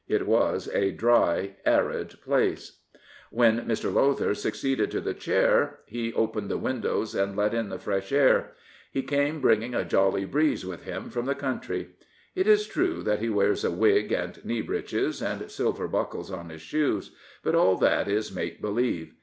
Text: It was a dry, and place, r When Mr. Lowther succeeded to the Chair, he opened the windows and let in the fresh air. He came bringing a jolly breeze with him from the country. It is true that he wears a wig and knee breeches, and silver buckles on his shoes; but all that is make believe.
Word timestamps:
It 0.07 0.25
was 0.25 0.67
a 0.73 0.89
dry, 0.89 1.57
and 1.63 2.09
place, 2.23 2.79
r 2.95 2.99
When 3.29 3.67
Mr. 3.67 3.93
Lowther 3.93 4.33
succeeded 4.33 4.89
to 4.89 4.99
the 4.99 5.13
Chair, 5.13 5.81
he 5.85 6.11
opened 6.13 6.49
the 6.49 6.57
windows 6.57 7.13
and 7.13 7.35
let 7.37 7.53
in 7.53 7.69
the 7.69 7.77
fresh 7.77 8.11
air. 8.11 8.53
He 8.91 9.03
came 9.03 9.41
bringing 9.41 9.75
a 9.75 9.85
jolly 9.85 10.25
breeze 10.25 10.65
with 10.65 10.85
him 10.85 11.11
from 11.11 11.27
the 11.27 11.35
country. 11.35 11.89
It 12.33 12.47
is 12.47 12.65
true 12.65 13.03
that 13.03 13.19
he 13.19 13.29
wears 13.29 13.63
a 13.63 13.69
wig 13.69 14.11
and 14.11 14.43
knee 14.43 14.63
breeches, 14.63 15.21
and 15.21 15.51
silver 15.51 15.87
buckles 15.87 16.31
on 16.31 16.49
his 16.49 16.61
shoes; 16.61 17.11
but 17.43 17.53
all 17.53 17.75
that 17.77 18.07
is 18.07 18.33
make 18.35 18.59
believe. 18.59 19.13